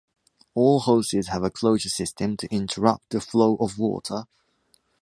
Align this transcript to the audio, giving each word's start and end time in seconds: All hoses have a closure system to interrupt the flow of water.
All 0.55 0.79
hoses 0.79 1.27
have 1.27 1.43
a 1.43 1.51
closure 1.51 1.87
system 1.87 2.35
to 2.37 2.51
interrupt 2.51 3.09
the 3.11 3.21
flow 3.21 3.55
of 3.57 3.77
water. 3.77 4.23